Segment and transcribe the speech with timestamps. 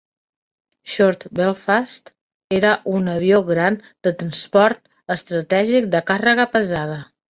[0.93, 2.09] Short Belfast
[2.61, 4.85] era un avió gran de transport
[5.21, 7.03] estratègic de càrrega pesada.